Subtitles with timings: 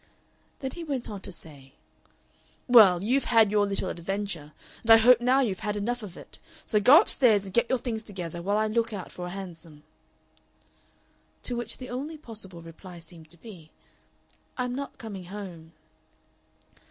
[0.61, 1.75] Then he went on to say:
[2.67, 6.39] "Well, you've had your little adventure, and I hope now you've had enough of it.
[6.65, 9.29] So go up stairs and get your things together while I look out for a
[9.29, 9.83] hansom."
[11.43, 13.69] To which the only possible reply seemed to be,
[14.57, 15.71] "I'm not coming home."